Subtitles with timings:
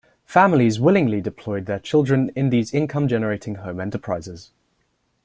[0.25, 4.49] Families willingly deployed their children in these income generating home enterprises.